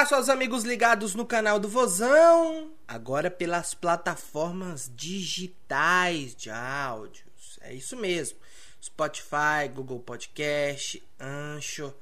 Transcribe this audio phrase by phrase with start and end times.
[0.00, 7.58] abraço aos amigos ligados no canal do Vozão, agora pelas plataformas digitais de áudios.
[7.60, 8.38] É isso mesmo.
[8.82, 11.92] Spotify, Google Podcast, Ancho.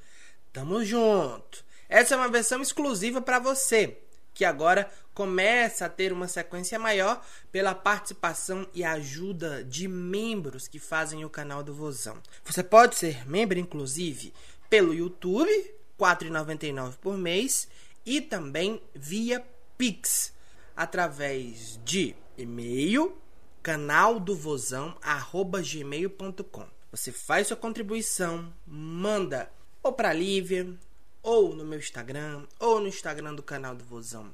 [0.52, 1.64] Tamo junto.
[1.88, 3.98] Essa é uma versão exclusiva para você,
[4.33, 7.20] que agora começa a ter uma sequência maior
[7.51, 12.16] pela participação e ajuda de membros que fazem o canal do Vozão.
[12.45, 14.33] Você pode ser membro, inclusive,
[14.70, 17.66] pelo YouTube, R$ 4,99 por mês,
[18.09, 20.33] e também via Pix,
[20.75, 23.17] através de e-mail,
[23.62, 26.67] canal do Vozão, arroba gmail.com.
[26.91, 29.51] Você faz sua contribuição, manda
[29.83, 30.75] ou para Lívia,
[31.23, 34.33] ou no meu Instagram, ou no Instagram do canal do Vozão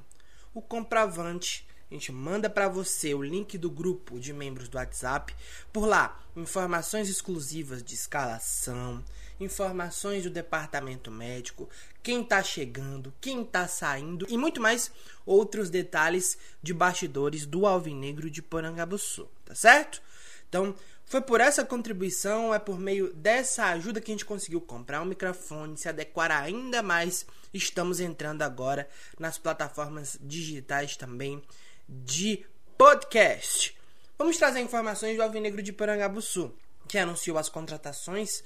[0.55, 1.67] o comprovante.
[1.89, 5.35] A gente manda para você o link do grupo de membros do WhatsApp.
[5.71, 9.03] Por lá, informações exclusivas de escalação,
[9.39, 11.69] informações do departamento médico,
[12.01, 14.91] quem está chegando, quem está saindo e muito mais
[15.25, 20.01] outros detalhes de bastidores do Alvinegro de Porangabuçu, tá certo?
[20.49, 20.73] Então,
[21.05, 25.05] foi por essa contribuição, é por meio dessa ajuda que a gente conseguiu comprar um
[25.05, 27.27] microfone, se adequar ainda mais.
[27.53, 28.89] Estamos entrando agora
[29.19, 31.43] nas plataformas digitais também
[31.87, 32.45] de
[32.77, 33.75] podcast.
[34.17, 36.53] Vamos trazer informações do Alvinegro de Parangabuçu,
[36.87, 38.43] que anunciou as contratações.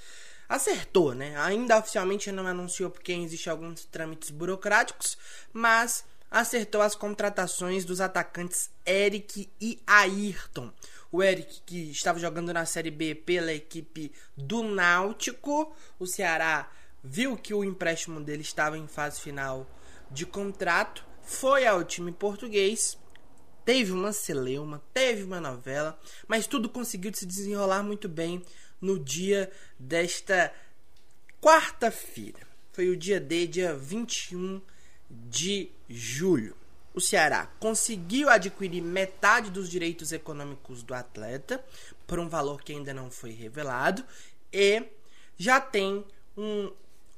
[0.47, 1.37] Acertou, né?
[1.37, 5.17] Ainda oficialmente não anunciou porque existem alguns trâmites burocráticos,
[5.53, 10.71] mas acertou as contratações dos atacantes Eric e Ayrton
[11.11, 15.73] o Eric, que estava jogando na Série B pela equipe do Náutico.
[15.97, 16.69] O Ceará
[17.03, 19.67] viu que o empréstimo dele estava em fase final
[20.11, 22.97] de contrato, foi ao time português,
[23.69, 28.43] teve uma celeuma, teve uma novela, mas tudo conseguiu se desenrolar muito bem
[28.81, 30.51] no dia desta
[31.39, 32.39] quarta-feira.
[32.73, 34.59] Foi o dia D, dia 21
[35.07, 36.55] de julho
[36.95, 41.63] o Ceará conseguiu adquirir metade dos direitos econômicos do atleta
[42.07, 44.03] por um valor que ainda não foi revelado
[44.51, 44.83] e
[45.37, 46.03] já tem
[46.35, 46.71] um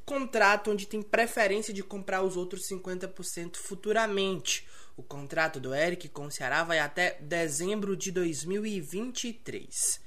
[0.05, 4.67] contrato onde tem preferência de comprar os outros 50% futuramente.
[4.95, 10.01] O contrato do Eric com o Ceará vai até dezembro de 2023.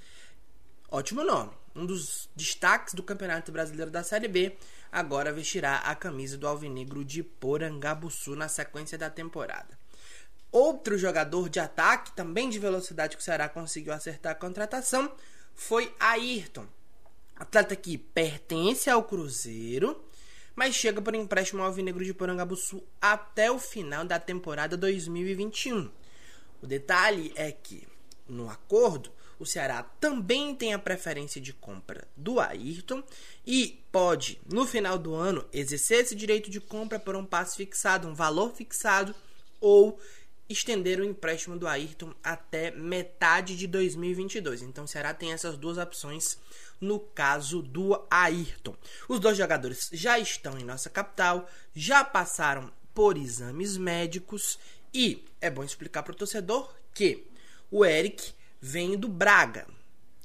[0.91, 1.53] Ótimo nome.
[1.75, 4.57] Um dos destaques do Campeonato Brasileiro da Série B
[4.93, 9.77] agora vestirá a camisa do Alvinegro de Porangabuçu na sequência da temporada.
[10.53, 15.13] Outro jogador de ataque, também de velocidade que o Ceará conseguiu acertar a contratação,
[15.53, 16.67] foi Ayrton.
[17.35, 20.04] Atleta que pertence ao Cruzeiro,
[20.55, 25.91] mas chega por empréstimo ao Alvinegro de Porangabuçu até o final da temporada 2021.
[26.63, 27.87] O detalhe é que,
[28.29, 33.03] no acordo, o Ceará também tem a preferência de compra do Ayrton
[33.47, 38.09] e pode, no final do ano, exercer esse direito de compra por um passo fixado,
[38.09, 39.15] um valor fixado,
[39.61, 39.99] ou
[40.49, 44.63] estender o empréstimo do Ayrton até metade de 2022.
[44.63, 46.39] Então o Ceará tem essas duas opções
[46.81, 48.77] no caso do Ayrton.
[49.09, 54.59] Os dois jogadores já estão em nossa capital, já passaram por exames médicos
[54.93, 57.27] e é bom explicar para o torcedor que
[57.71, 59.67] o Eric vem do Braga.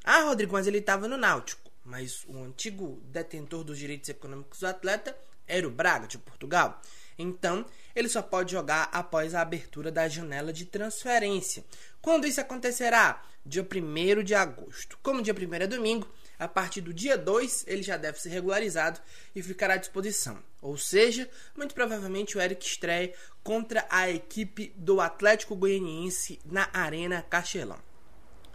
[0.04, 1.70] Ah, Rodrigo, mas ele estava no Náutico.
[1.84, 5.18] Mas o antigo detentor dos direitos econômicos do atleta
[5.48, 6.80] era o Braga, de Portugal.
[7.18, 7.66] Então,
[7.96, 11.66] ele só pode jogar após a abertura da janela de transferência.
[12.02, 13.22] Quando isso acontecerá?
[13.46, 14.98] Dia 1 de agosto.
[15.02, 16.08] Como dia 1 é domingo,
[16.40, 19.00] a partir do dia 2 ele já deve ser regularizado
[19.36, 20.42] e ficará à disposição.
[20.62, 23.14] Ou seja, muito provavelmente o Eric estreia
[23.44, 27.80] contra a equipe do Atlético Goianiense na Arena Castelão.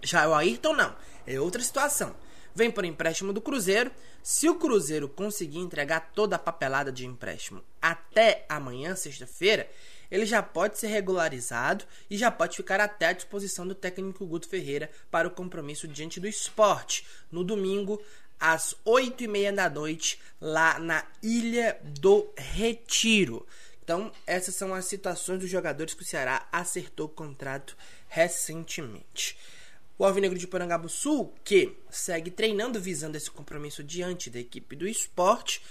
[0.03, 0.97] Já o Ayrton não,
[1.27, 2.17] é outra situação.
[2.54, 3.91] Vem por empréstimo do Cruzeiro.
[4.22, 9.69] Se o Cruzeiro conseguir entregar toda a papelada de empréstimo até amanhã, sexta-feira,
[10.10, 14.48] ele já pode ser regularizado e já pode ficar até à disposição do técnico Guto
[14.48, 18.01] Ferreira para o compromisso diante do esporte, no domingo,
[18.39, 23.45] às oito e meia da noite, lá na Ilha do Retiro.
[23.83, 27.77] Então, essas são as situações dos jogadores que o Ceará acertou contrato
[28.09, 29.36] recentemente.
[29.96, 35.62] O Alvinegro de Porangabuçu, que segue treinando visando esse compromisso diante da equipe do esporte,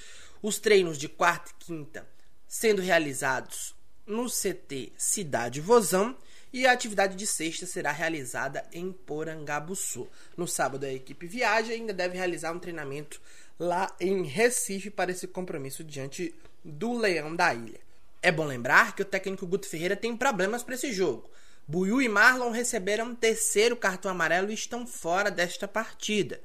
[0.42, 2.08] os treinos de quarta e quinta
[2.54, 3.74] sendo realizados
[4.06, 6.16] no CT Cidade Vozão
[6.54, 10.08] e a atividade de sexta será realizada em Porangabuçu.
[10.38, 13.20] No sábado a equipe viaja e ainda deve realizar um treinamento
[13.60, 17.80] lá em Recife para esse compromisso diante do Leão da Ilha.
[18.22, 21.28] É bom lembrar que o técnico Guto Ferreira tem problemas para esse jogo.
[21.66, 26.42] Buiu e Marlon receberam um terceiro cartão amarelo e estão fora desta partida.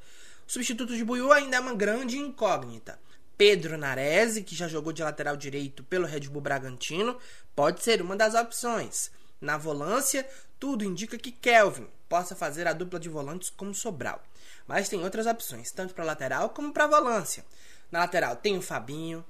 [0.47, 2.99] O substituto de Buiu ainda é uma grande incógnita.
[3.37, 7.19] Pedro Narese, que já jogou de lateral direito pelo Red Bull Bragantino,
[7.55, 9.11] pode ser uma das opções.
[9.41, 10.27] Na volância,
[10.59, 14.23] tudo indica que Kelvin possa fazer a dupla de volantes como Sobral.
[14.67, 17.45] Mas tem outras opções, tanto para lateral como para volância.
[17.91, 19.25] Na lateral tem o Fabinho,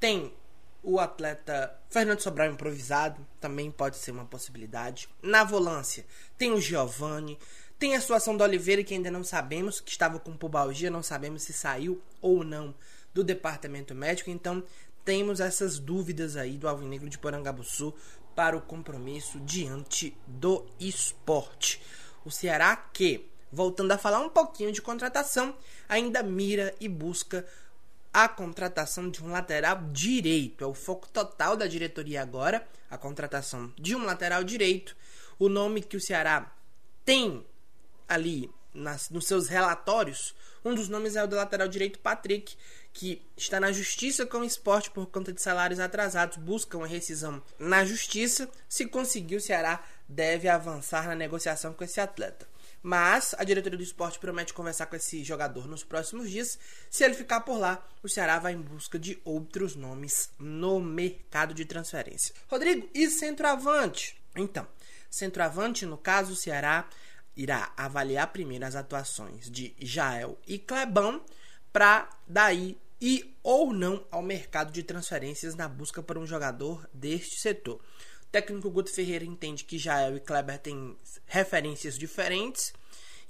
[0.00, 0.32] tem
[0.84, 5.08] o atleta Fernando Sobral improvisado, também pode ser uma possibilidade.
[5.22, 6.04] Na volância
[6.36, 7.38] tem o Giovani,
[7.78, 11.42] tem a situação do Oliveira que ainda não sabemos, que estava com pubalgia, não sabemos
[11.42, 12.74] se saiu ou não
[13.14, 14.30] do departamento médico.
[14.30, 14.62] Então,
[15.04, 17.94] temos essas dúvidas aí do Alvinegro de Porangabuçu
[18.34, 21.80] para o compromisso diante do esporte.
[22.24, 25.54] O Ceará que, voltando a falar um pouquinho de contratação,
[25.88, 27.46] ainda mira e busca
[28.14, 30.62] a contratação de um lateral direito.
[30.62, 34.96] É o foco total da diretoria agora, a contratação de um lateral direito.
[35.36, 36.54] O nome que o Ceará
[37.04, 37.44] tem
[38.08, 40.32] ali nas, nos seus relatórios,
[40.64, 42.56] um dos nomes é o do lateral direito Patrick,
[42.92, 47.42] que está na justiça com o esporte por conta de salários atrasados, busca uma rescisão
[47.58, 48.48] na justiça.
[48.68, 52.46] Se conseguir, o Ceará deve avançar na negociação com esse atleta.
[52.86, 56.58] Mas a diretoria do esporte promete conversar com esse jogador nos próximos dias.
[56.90, 61.54] Se ele ficar por lá, o Ceará vai em busca de outros nomes no mercado
[61.54, 62.34] de transferência.
[62.46, 64.22] Rodrigo, e centroavante?
[64.36, 64.68] Então,
[65.08, 66.86] centroavante, no caso, o Ceará
[67.34, 71.24] irá avaliar primeiro as atuações de Jael e Clebão
[71.72, 77.40] para daí ir ou não ao mercado de transferências na busca por um jogador deste
[77.40, 77.80] setor.
[78.34, 82.74] Técnico Guto Ferreira entende que Jael e Kleber têm referências diferentes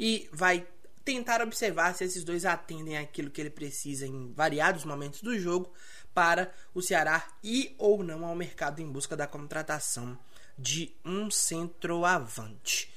[0.01, 0.67] e vai
[1.05, 5.71] tentar observar se esses dois atendem aquilo que ele precisa em variados momentos do jogo
[6.15, 10.19] para o Ceará ir ou não ao mercado em busca da contratação
[10.59, 12.91] de um centroavante.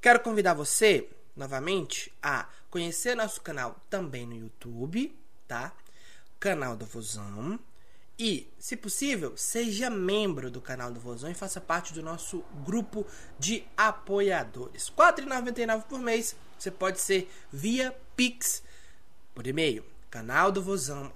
[0.00, 1.06] Quero convidar você,
[1.36, 5.14] novamente, a conhecer nosso canal também no YouTube,
[5.46, 5.70] tá?
[6.40, 7.60] Canal do Vozão.
[8.18, 13.06] E, se possível, seja membro do canal do Vozão e faça parte do nosso grupo
[13.38, 14.88] de apoiadores.
[14.88, 16.34] R$ 4,99 por mês.
[16.58, 18.62] Você pode ser via Pix
[19.34, 19.84] por e-mail
[20.16, 21.12] canal do Vozão,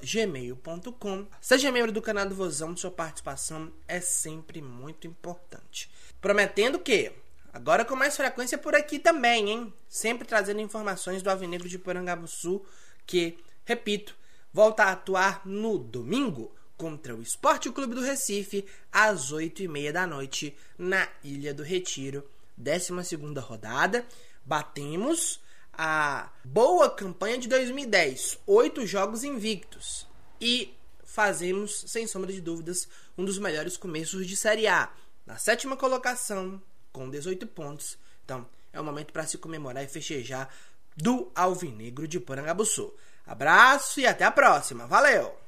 [0.00, 1.26] gmail.com.
[1.38, 5.90] Seja membro do canal do Vozão, sua participação é sempre muito importante.
[6.18, 7.12] Prometendo que
[7.50, 9.74] Agora com mais frequência por aqui também, hein?
[9.88, 12.64] Sempre trazendo informações do Avenegro de Porangabuçu,
[13.06, 14.14] que, repito,
[14.58, 20.52] volta a atuar no domingo contra o Esporte Clube do Recife, às 8h30 da noite,
[20.76, 22.28] na Ilha do Retiro.
[22.56, 22.92] 12
[23.38, 24.04] rodada.
[24.44, 25.38] Batemos
[25.72, 30.08] a boa campanha de 2010, oito jogos invictos.
[30.40, 30.74] E
[31.04, 34.92] fazemos, sem sombra de dúvidas, um dos melhores começos de Série A.
[35.24, 36.60] Na sétima colocação,
[36.92, 37.96] com 18 pontos.
[38.24, 40.52] Então, é o momento para se comemorar e festejar
[40.96, 42.92] do Alvinegro de Porangabuçu.
[43.28, 44.86] Abraço e até a próxima.
[44.86, 45.38] Valeu!